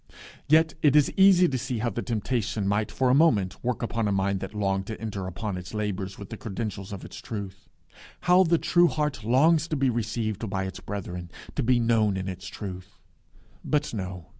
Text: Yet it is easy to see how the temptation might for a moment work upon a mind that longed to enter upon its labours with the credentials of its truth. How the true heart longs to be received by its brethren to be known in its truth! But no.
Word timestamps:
Yet 0.49 0.73
it 0.81 0.95
is 0.95 1.11
easy 1.15 1.47
to 1.47 1.59
see 1.59 1.77
how 1.77 1.91
the 1.91 2.01
temptation 2.01 2.67
might 2.67 2.91
for 2.91 3.11
a 3.11 3.13
moment 3.13 3.63
work 3.63 3.83
upon 3.83 4.07
a 4.07 4.11
mind 4.11 4.39
that 4.39 4.55
longed 4.55 4.87
to 4.87 4.99
enter 4.99 5.27
upon 5.27 5.57
its 5.57 5.75
labours 5.75 6.17
with 6.17 6.31
the 6.31 6.37
credentials 6.37 6.91
of 6.91 7.05
its 7.05 7.17
truth. 7.21 7.69
How 8.21 8.41
the 8.41 8.57
true 8.57 8.87
heart 8.87 9.23
longs 9.23 9.67
to 9.67 9.75
be 9.75 9.91
received 9.91 10.49
by 10.49 10.63
its 10.63 10.79
brethren 10.79 11.29
to 11.53 11.61
be 11.61 11.79
known 11.79 12.17
in 12.17 12.27
its 12.27 12.47
truth! 12.47 12.97
But 13.63 13.93
no. 13.93 14.25